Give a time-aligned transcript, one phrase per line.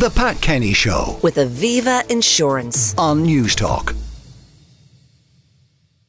[0.00, 2.94] The Pat Kenny Show with Aviva Insurance.
[2.96, 3.94] on Newstalk.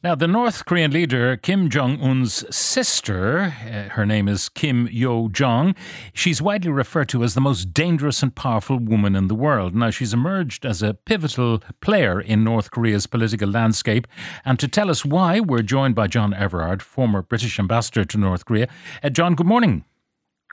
[0.02, 5.28] Now, the North Korean leader Kim Jong un's sister, uh, her name is Kim Yo
[5.28, 5.74] Jong,
[6.14, 9.74] she's widely referred to as the most dangerous and powerful woman in the world.
[9.74, 14.06] Now, she's emerged as a pivotal player in North Korea's political landscape.
[14.46, 18.46] And to tell us why, we're joined by John Everard, former British ambassador to North
[18.46, 18.68] Korea.
[19.02, 19.84] Uh, John, good morning.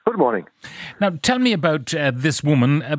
[0.06, 0.48] Good morning.
[1.00, 2.82] Now, tell me about uh, this woman.
[2.82, 2.96] Uh,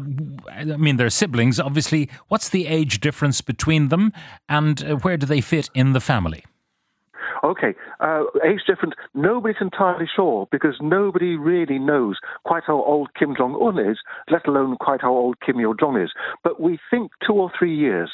[0.50, 2.08] I mean, they're siblings, obviously.
[2.28, 4.12] What's the age difference between them,
[4.48, 6.44] and uh, where do they fit in the family?
[7.42, 8.94] Okay, uh, age difference.
[9.14, 13.98] Nobody's entirely sure because nobody really knows quite how old Kim Jong Un is,
[14.30, 16.10] let alone quite how old Kim Yo Jong is.
[16.44, 18.10] But we think two or three years.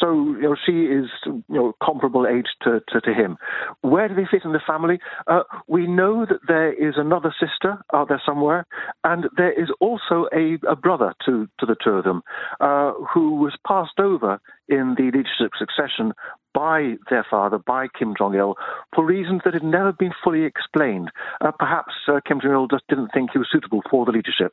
[0.00, 3.36] So you know, she is you know comparable age to, to, to him.
[3.80, 4.98] Where do they fit in the family?
[5.26, 8.66] Uh, we know that there is another sister out there somewhere,
[9.04, 12.22] and there is also a, a brother to to the two of them,
[12.60, 16.12] uh, who was passed over in the leadership succession
[16.54, 18.56] by their father, by Kim Jong il,
[18.94, 21.10] for reasons that had never been fully explained.
[21.40, 24.52] Uh, perhaps uh, Kim Jong il just didn't think he was suitable for the leadership.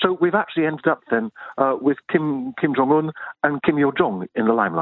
[0.00, 3.92] So we've actually ended up then uh, with Kim Kim Jong Un and Kim Yo
[3.92, 4.81] Jong in the limelight.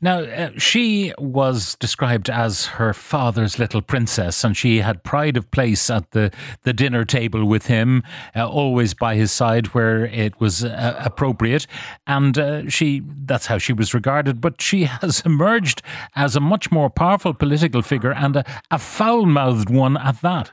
[0.00, 5.50] Now, uh, she was described as her father's little princess, and she had pride of
[5.50, 6.30] place at the,
[6.64, 8.02] the dinner table with him,
[8.34, 11.66] uh, always by his side where it was uh, appropriate.
[12.06, 14.40] And uh, she that's how she was regarded.
[14.40, 15.82] But she has emerged
[16.14, 20.50] as a much more powerful political figure and a, a foul mouthed one at that.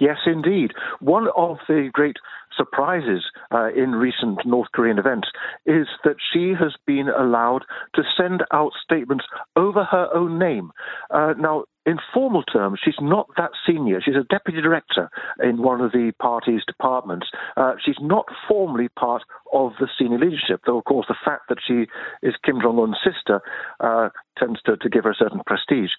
[0.00, 0.72] Yes, indeed.
[1.00, 2.16] One of the great
[2.56, 5.28] surprises uh, in recent North Korean events
[5.66, 9.24] is that she has been allowed to send out statements
[9.56, 10.70] over her own name.
[11.10, 14.00] Uh, now, in formal terms, she's not that senior.
[14.02, 15.10] She's a deputy director
[15.42, 17.26] in one of the party's departments.
[17.56, 21.58] Uh, she's not formally part of the senior leadership, though, of course, the fact that
[21.66, 21.86] she
[22.26, 23.40] is Kim Jong un's sister
[23.80, 25.90] uh, tends to, to give her a certain prestige.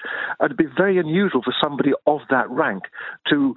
[0.44, 2.84] It'd be very unusual for somebody of that rank
[3.30, 3.56] to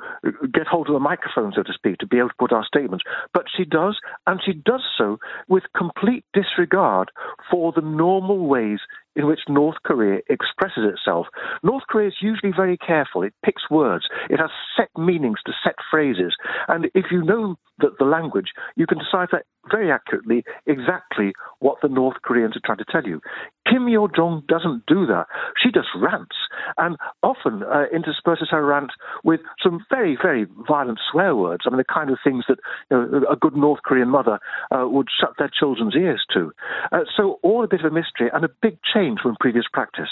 [0.52, 3.04] get hold of a microphone, so to speak, to be able to put out statements.
[3.32, 5.18] But she does, and she does so
[5.48, 7.10] with complete disregard
[7.50, 8.80] for the normal ways
[9.18, 11.26] in which North Korea expresses itself.
[11.64, 13.22] North Korea is usually very careful.
[13.22, 14.06] It picks words.
[14.30, 16.36] It has set meanings to set phrases.
[16.68, 21.88] And if you know that the language, you can decipher very accurately exactly what the
[21.88, 23.20] North Koreans are trying to tell you.
[23.68, 25.26] Kim Yo Jong doesn't do that.
[25.62, 26.36] She just rants
[26.78, 28.90] and often uh, intersperses her rant
[29.24, 31.64] with some very, very violent swear words.
[31.66, 32.58] I mean, the kind of things that
[32.90, 34.38] you know, a good North Korean mother
[34.70, 36.52] uh, would shut their children's ears to.
[36.92, 40.08] Uh, so, all a bit of a mystery and a big change from previous practice.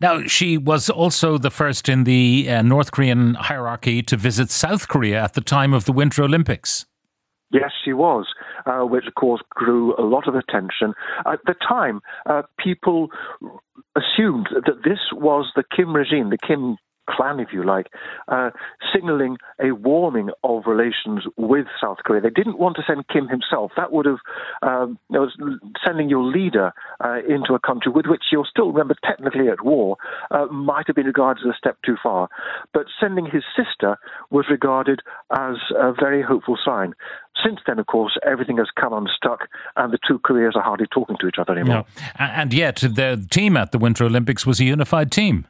[0.00, 4.88] Now, she was also the first in the uh, North Korean hierarchy to visit South
[4.88, 6.86] Korea at the time of the Winter Olympics.
[7.52, 8.26] Yes, she was,
[8.70, 10.94] uh, which of course drew a lot of attention.
[11.26, 13.08] At the time, uh, people
[13.96, 16.76] assumed that this was the Kim regime, the Kim
[17.10, 17.88] clan, if you like,
[18.28, 18.50] uh,
[18.92, 22.20] signaling a warming of relations with South Korea.
[22.20, 23.72] They didn't want to send Kim himself.
[23.76, 24.18] That would have,
[24.62, 25.28] um, know,
[25.84, 26.72] sending your leader
[27.04, 29.96] uh, into a country with which you're still, remember, technically at war,
[30.30, 32.28] uh, might have been regarded as a step too far.
[32.72, 33.96] But sending his sister
[34.30, 35.00] was regarded
[35.32, 36.94] as a very hopeful sign.
[37.44, 41.16] Since then, of course, everything has come unstuck, and the two Koreas are hardly talking
[41.20, 41.84] to each other anymore.
[42.18, 45.46] A- And yet, the team at the Winter Olympics was a unified team.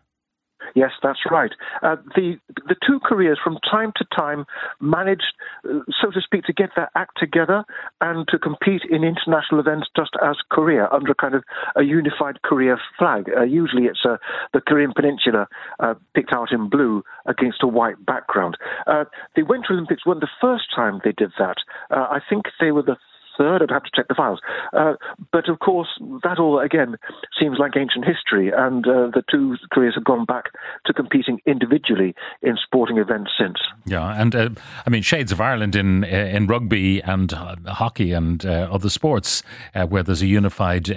[0.75, 1.51] Yes, that's right.
[1.83, 2.39] Uh, the
[2.69, 4.45] the two Koreas, from time to time,
[4.81, 5.33] managed,
[5.69, 7.65] uh, so to speak, to get their act together
[8.01, 11.45] and to compete in international events just as Korea under a kind of
[11.77, 13.31] a unified Korea flag.
[13.37, 14.17] Uh, usually, it's uh,
[14.53, 15.49] the Korean Peninsula
[15.81, 18.57] uh, picked out in blue against a white background.
[18.87, 19.05] Uh,
[19.37, 21.57] the Winter Olympics weren't the first time they did that.
[21.91, 22.97] I think they were the
[23.37, 23.63] third.
[23.63, 24.41] I'd have to check the files.
[24.73, 24.95] Uh,
[25.33, 25.89] but of course,
[26.23, 26.97] that all again
[27.41, 30.47] seems like ancient history, and uh, the two Koreas have gone back
[30.87, 33.59] to competing individually in sporting events since.
[33.87, 34.51] Yeah, and uh,
[34.87, 38.89] I mean shades of Ireland in uh, in rugby and uh, hockey and uh, other
[38.91, 39.43] sports
[39.75, 40.91] uh, where there's a unified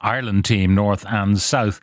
[0.00, 1.80] Ireland team, North and South.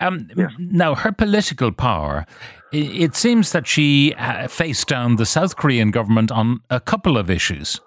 [0.00, 2.26] Um, Now, her political power.
[2.72, 4.14] It seems that she
[4.48, 7.80] faced down the South Korean government on a couple of issues.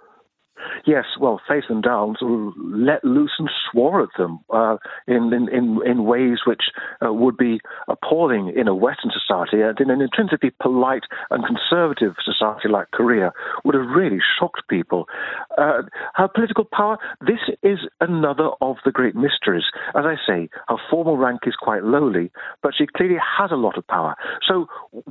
[0.90, 2.16] Yes, well, face them down,
[2.58, 4.78] let loose and swore at them uh,
[5.08, 6.64] in, in, in, in ways which
[7.06, 9.62] uh, would be appalling in a Western society.
[9.62, 13.32] And in an intrinsically polite and conservative society like Korea,
[13.64, 15.06] would have really shocked people.
[15.60, 15.84] Uh,
[16.16, 19.66] her political power, this is another of the great mysteries.
[19.94, 22.32] As I say, her formal rank is quite lowly,
[22.64, 24.16] but she clearly has a lot of power.
[24.48, 24.66] So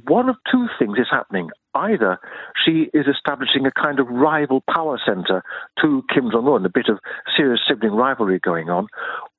[0.09, 1.51] one of two things is happening.
[1.79, 2.19] Either
[2.65, 5.43] she is establishing a kind of rival power center
[5.81, 6.99] to Kim Jong un, a bit of
[7.37, 8.89] serious sibling rivalry going on,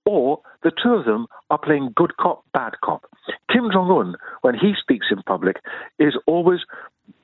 [0.05, 3.03] or the two of them are playing good cop, bad cop.
[3.51, 5.57] Kim Jong un, when he speaks in public,
[5.99, 6.59] is always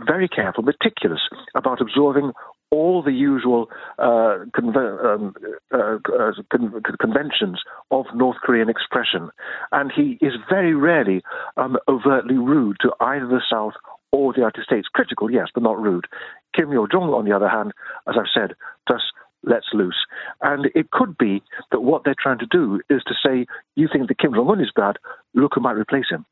[0.06, 1.22] very careful, meticulous
[1.56, 2.32] about absorbing
[2.72, 3.70] all the usual
[4.00, 5.34] uh, um,
[5.72, 7.62] uh, uh, con- conventions
[7.92, 9.30] of North Korean expression.
[9.72, 11.22] And he is very rarely
[11.58, 13.74] um, overtly rude to either the South
[14.16, 14.88] or the United States.
[14.88, 16.08] Critical, yes, but not rude.
[16.56, 17.74] Kim Yo Jong, on the other hand,
[18.08, 18.56] as I've said,
[18.88, 19.04] does
[19.46, 20.06] lets loose.
[20.42, 23.46] And it could be that what they're trying to do is to say,
[23.76, 24.98] you think that Kim Jong un is bad,
[25.34, 26.26] look who might replace him.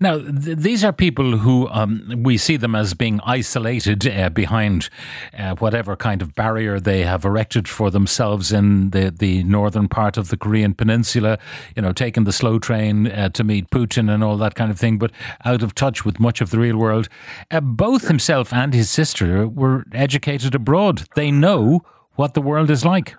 [0.00, 4.90] Now, th- these are people who um, we see them as being isolated uh, behind
[5.36, 10.18] uh, whatever kind of barrier they have erected for themselves in the, the northern part
[10.18, 11.38] of the Korean peninsula,
[11.74, 14.78] you know, taking the slow train uh, to meet Putin and all that kind of
[14.78, 15.10] thing, but
[15.44, 17.08] out of touch with much of the real world.
[17.50, 21.04] Uh, both himself and his sister were educated abroad.
[21.14, 21.82] They know
[22.18, 23.14] what the world is like.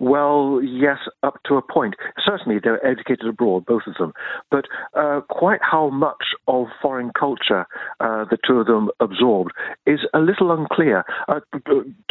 [0.00, 1.94] Well, yes, up to a point.
[2.24, 4.12] Certainly, they're educated abroad, both of them.
[4.50, 7.66] But uh, quite how much of foreign culture
[7.98, 9.52] uh, the two of them absorbed
[9.86, 11.04] is a little unclear.
[11.26, 11.40] Uh,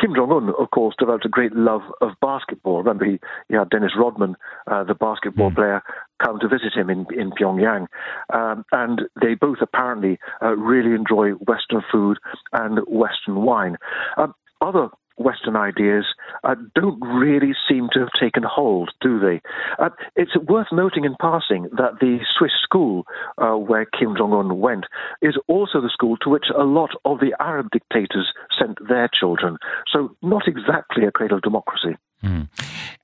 [0.02, 2.80] Kim Jong un, of course, developed a great love of basketball.
[2.80, 4.36] Remember, he, he had Dennis Rodman,
[4.70, 5.56] uh, the basketball mm.
[5.56, 5.82] player,
[6.22, 7.88] come to visit him in, in Pyongyang.
[8.34, 12.18] Um, and they both apparently uh, really enjoy Western food
[12.52, 13.78] and Western wine.
[14.18, 16.06] Um, other Western ideas
[16.44, 19.42] uh, don't really seem to have taken hold, do they?
[19.80, 23.06] Uh, it's worth noting in passing that the Swiss school
[23.38, 24.86] uh, where Kim Jong un went
[25.22, 29.58] is also the school to which a lot of the Arab dictators sent their children.
[29.92, 31.98] So, not exactly a cradle of democracy.
[32.24, 32.48] Mm.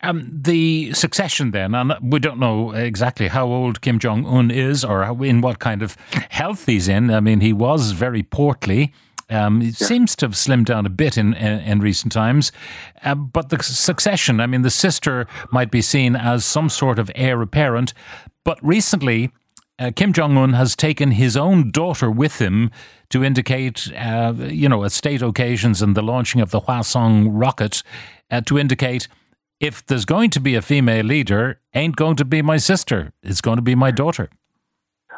[0.01, 4.83] Um, the succession, then, and we don't know exactly how old Kim Jong un is
[4.83, 5.95] or in what kind of
[6.30, 7.12] health he's in.
[7.12, 8.94] I mean, he was very portly.
[9.29, 9.87] Um, it yeah.
[9.87, 12.51] seems to have slimmed down a bit in, in, in recent times.
[13.03, 17.11] Uh, but the succession, I mean, the sister might be seen as some sort of
[17.15, 17.93] heir apparent.
[18.43, 19.31] But recently,
[19.79, 22.69] uh, Kim Jong un has taken his own daughter with him
[23.09, 27.81] to indicate, uh, you know, at state occasions and the launching of the Hwasong rocket,
[28.29, 29.07] uh, to indicate
[29.59, 33.41] if there's going to be a female leader, ain't going to be my sister, it's
[33.41, 34.29] going to be my daughter.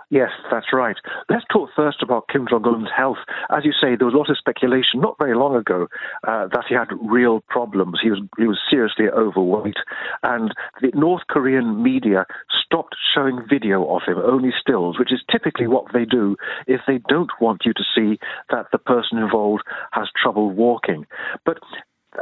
[0.10, 0.96] Yes, that's right.
[1.30, 3.18] Let's talk first about Kim Jong un's health.
[3.50, 5.88] As you say, there was a lot of speculation not very long ago
[6.28, 8.00] uh, that he had real problems.
[8.02, 9.78] He was he was seriously overweight,
[10.24, 12.26] and the North Korean media
[12.66, 16.36] stopped showing video of him, only stills, which is typically what they do
[16.68, 18.20] if they don't want you to see
[18.50, 21.06] that the person involved has trouble walking.
[21.46, 21.58] But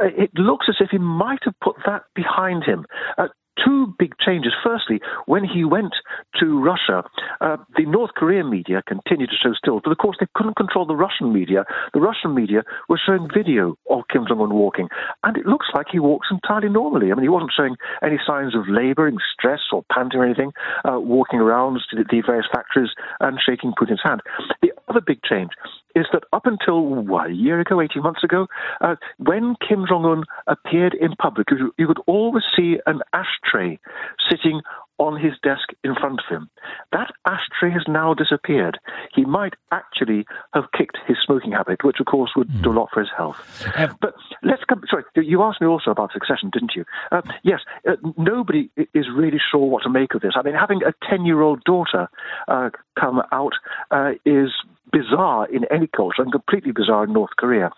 [0.00, 2.86] uh, it looks as if he might have put that behind him.
[3.18, 3.28] Uh,
[3.62, 4.52] two big changes.
[4.62, 5.94] Firstly, when he went
[6.40, 7.04] to Russia,
[7.40, 10.86] uh, the North Korean media continued to show stills, but of course they couldn't control
[10.86, 11.64] the Russian media.
[11.92, 14.88] The Russian media were showing video of Kim Jong un walking,
[15.22, 17.10] and it looks like he walks entirely normally.
[17.10, 20.52] I mean, he wasn't showing any signs of laboring, stress, or panting or anything,
[20.84, 22.90] uh, walking around the various factories
[23.20, 24.20] and shaking Putin's hand.
[24.62, 25.50] The other big change
[25.94, 28.46] is that up until what, a year ago, 18 months ago,
[28.80, 33.78] uh, when Kim Jong un appeared in public, you, you could always see an ashtray
[34.30, 34.60] sitting
[34.98, 36.48] on his desk in front of him.
[36.92, 38.78] That ashtray has now disappeared.
[39.12, 42.62] He might actually have kicked his smoking habit, which of course would mm.
[42.62, 43.36] do a lot for his health.
[44.00, 44.82] but let's come.
[44.88, 46.84] Sorry, you asked me also about succession, didn't you?
[47.10, 50.34] Uh, yes, uh, nobody is really sure what to make of this.
[50.36, 52.08] I mean, having a ten-year-old daughter
[52.46, 53.54] uh, come out
[53.90, 54.50] uh, is
[54.92, 57.70] bizarre in any culture and completely bizarre in North Korea.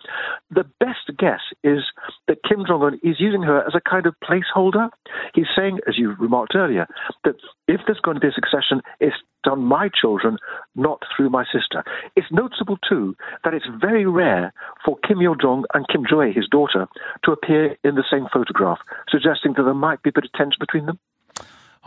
[0.51, 1.83] The best guess is
[2.27, 4.89] that Kim Jong un is using her as a kind of placeholder.
[5.33, 6.87] He's saying, as you remarked earlier,
[7.23, 7.35] that
[7.67, 10.37] if there's going to be a succession, it's done my children,
[10.75, 11.83] not through my sister.
[12.15, 16.47] It's noticeable, too, that it's very rare for Kim Yo Jong and Kim Jo his
[16.49, 16.87] daughter,
[17.23, 20.57] to appear in the same photograph, suggesting that there might be a bit of tension
[20.59, 20.99] between them.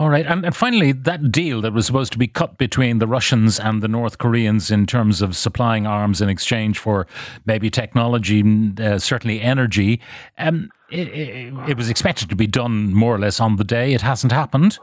[0.00, 0.24] All right.
[0.24, 3.82] And, and, finally, that deal that was supposed to be cut between the Russians and
[3.82, 7.06] the North Koreans in terms of supplying arms in exchange for
[7.44, 8.42] maybe technology,
[8.80, 10.00] uh, certainly energy,
[10.38, 13.92] um, it, it, it was expected to be done more or less on the day.
[13.92, 14.78] It hasn't happened.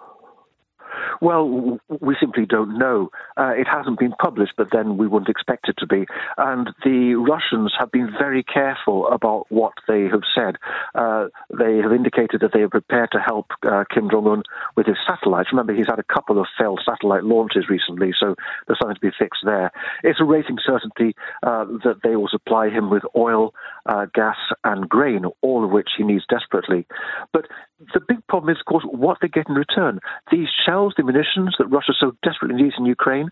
[1.21, 3.09] Well, we simply don't know.
[3.35, 6.05] Uh, it hasn't been published, but then we wouldn't expect it to be.
[6.37, 10.57] And the Russians have been very careful about what they have said.
[10.95, 14.43] Uh, they have indicated that they are prepared to help uh, Kim Jong un
[14.75, 15.49] with his satellites.
[15.51, 19.11] Remember, he's had a couple of failed satellite launches recently, so there's something to be
[19.17, 19.71] fixed there.
[20.03, 23.53] It's a rating certainty uh, that they will supply him with oil,
[23.85, 26.85] uh, gas, and grain, all of which he needs desperately.
[27.33, 27.47] But
[27.93, 29.99] the big problem is, of course, what they get in return.
[30.31, 33.29] These shells, the munitions that Russia so desperately needs in Ukraine,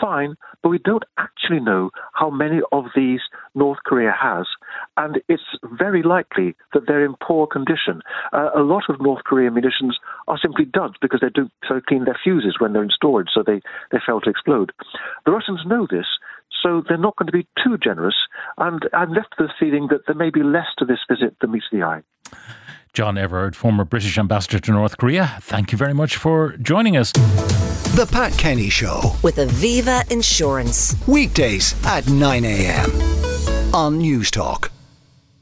[0.00, 3.20] fine, but we don't actually know how many of these
[3.54, 4.46] North Korea has.
[4.96, 5.42] And it's
[5.78, 8.00] very likely that they're in poor condition.
[8.32, 12.04] Uh, a lot of North Korean munitions are simply duds because they don't so clean
[12.04, 14.72] their fuses when they're in storage, so they, they fail to explode.
[15.26, 16.06] The Russians know this,
[16.62, 18.16] so they're not going to be too generous.
[18.56, 21.50] And I'm left with the feeling that there may be less to this visit than
[21.50, 22.02] meets the eye.
[22.94, 27.10] John Everard, former British ambassador to North Korea, thank you very much for joining us.
[27.12, 29.16] The Pat Kenny Show.
[29.22, 30.94] With Aviva Insurance.
[31.06, 32.90] Weekdays at 9 a.m.
[33.74, 34.71] on Newstalk.